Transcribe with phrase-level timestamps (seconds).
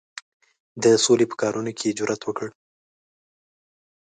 [0.83, 2.47] د سولي په کارونو کې یې جرأت وکړ.